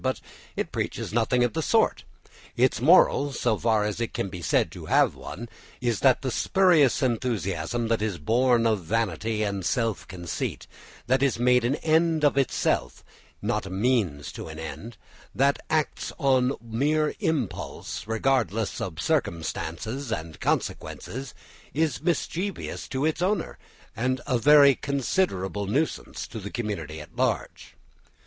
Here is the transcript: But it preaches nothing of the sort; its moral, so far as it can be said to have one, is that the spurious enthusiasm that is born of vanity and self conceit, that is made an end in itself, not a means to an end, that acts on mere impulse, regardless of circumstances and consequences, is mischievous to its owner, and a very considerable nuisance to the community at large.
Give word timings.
But 0.03 0.19
it 0.55 0.71
preaches 0.71 1.13
nothing 1.13 1.43
of 1.43 1.53
the 1.53 1.61
sort; 1.61 2.05
its 2.57 2.81
moral, 2.81 3.31
so 3.33 3.55
far 3.55 3.83
as 3.83 4.01
it 4.01 4.15
can 4.15 4.29
be 4.29 4.41
said 4.41 4.71
to 4.71 4.87
have 4.87 5.13
one, 5.13 5.47
is 5.79 5.99
that 5.99 6.23
the 6.23 6.31
spurious 6.31 7.03
enthusiasm 7.03 7.87
that 7.89 8.01
is 8.01 8.17
born 8.17 8.65
of 8.65 8.83
vanity 8.83 9.43
and 9.43 9.63
self 9.63 10.07
conceit, 10.07 10.65
that 11.05 11.21
is 11.21 11.37
made 11.37 11.63
an 11.63 11.75
end 11.75 12.23
in 12.23 12.39
itself, 12.39 13.03
not 13.43 13.67
a 13.67 13.69
means 13.69 14.31
to 14.31 14.47
an 14.47 14.57
end, 14.57 14.97
that 15.35 15.59
acts 15.69 16.11
on 16.17 16.53
mere 16.59 17.13
impulse, 17.19 18.07
regardless 18.07 18.81
of 18.81 18.99
circumstances 18.99 20.11
and 20.11 20.39
consequences, 20.39 21.35
is 21.75 22.01
mischievous 22.01 22.87
to 22.87 23.05
its 23.05 23.21
owner, 23.21 23.59
and 23.95 24.19
a 24.25 24.39
very 24.39 24.73
considerable 24.73 25.67
nuisance 25.67 26.25
to 26.25 26.39
the 26.39 26.49
community 26.49 26.99
at 26.99 27.15
large. 27.15 27.75